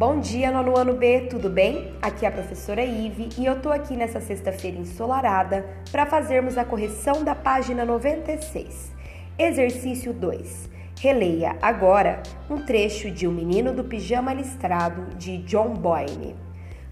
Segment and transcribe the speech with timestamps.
[0.00, 1.92] Bom dia, nono ano B, tudo bem?
[2.00, 6.64] Aqui é a professora Ive e eu tô aqui nessa sexta-feira ensolarada para fazermos a
[6.64, 8.92] correção da página 96.
[9.38, 10.70] Exercício 2.
[10.98, 16.34] Releia agora um trecho de O Menino do Pijama Listrado de John Boyne.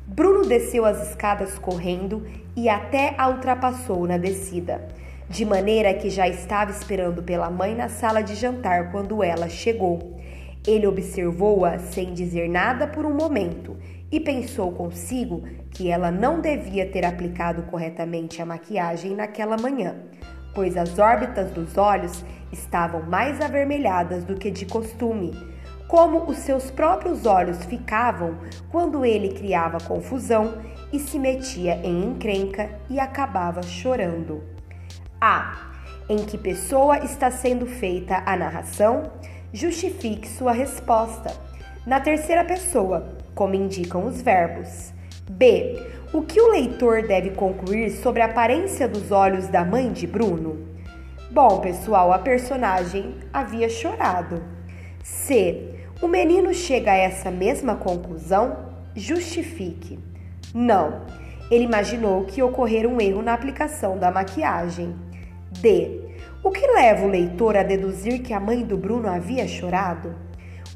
[0.07, 4.87] Bruno desceu as escadas correndo e até a ultrapassou na descida,
[5.31, 10.19] de maneira que já estava esperando pela mãe na sala de jantar quando ela chegou.
[10.69, 13.75] Ele observou-a sem dizer nada por um momento
[14.13, 19.97] e pensou consigo que ela não devia ter aplicado corretamente a maquiagem naquela manhã,
[20.55, 25.33] pois as órbitas dos olhos estavam mais avermelhadas do que de costume,
[25.89, 28.37] como os seus próprios olhos ficavam
[28.71, 30.59] quando ele criava confusão
[30.93, 34.43] e se metia em encrenca e acabava chorando.
[35.19, 35.73] A.
[36.11, 39.11] Em que pessoa está sendo feita a narração?
[39.53, 41.33] Justifique sua resposta.
[41.87, 44.93] Na terceira pessoa, como indicam os verbos.
[45.31, 45.83] B.
[46.13, 50.67] O que o leitor deve concluir sobre a aparência dos olhos da mãe de Bruno?
[51.31, 54.43] Bom, pessoal, a personagem havia chorado.
[55.03, 55.75] C.
[56.01, 58.57] O menino chega a essa mesma conclusão?
[58.95, 59.99] Justifique.
[60.55, 61.03] Não.
[61.51, 64.95] Ele imaginou que ocorrera um erro na aplicação da maquiagem.
[65.61, 66.01] D.
[66.43, 70.15] O que leva o leitor a deduzir que a mãe do Bruno havia chorado?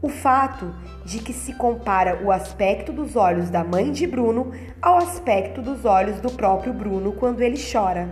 [0.02, 0.74] O fato
[1.04, 5.84] de que se compara o aspecto dos olhos da mãe de Bruno ao aspecto dos
[5.84, 8.08] olhos do próprio Bruno quando ele chora.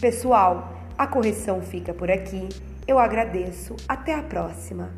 [0.00, 2.48] Pessoal, a correção fica por aqui.
[2.86, 3.76] Eu agradeço.
[3.88, 4.90] Até a próxima.